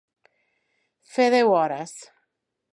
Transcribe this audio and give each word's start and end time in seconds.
Fer 1.11 1.29
deu 1.37 1.53
hores. 1.59 1.97